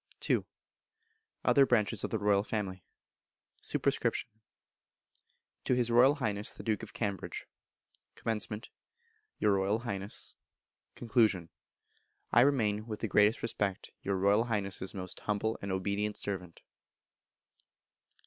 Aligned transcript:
ii. 0.31 0.39
Other 1.45 1.63
branches 1.63 2.03
of 2.03 2.09
the 2.09 2.17
Royal 2.17 2.41
Family. 2.41 2.83
Sup. 3.61 3.83
To 5.65 5.73
His 5.75 5.91
Royal 5.91 6.15
Highness 6.15 6.53
the 6.53 6.63
Duke 6.63 6.81
of 6.81 6.91
Cambridge. 6.95 7.45
Comm. 8.15 8.67
Your 9.37 9.51
Royal 9.53 9.77
Highness. 9.77 10.37
Con. 10.95 11.49
I 12.31 12.41
remain, 12.41 12.87
with 12.87 13.01
the 13.01 13.07
greatest 13.07 13.43
respect, 13.43 13.91
your 14.01 14.15
Royal 14.17 14.45
Highness's 14.45 14.95
most 14.95 15.19
humble 15.19 15.59
and 15.61 15.71
obedient 15.71 16.17
servant. 16.17 16.61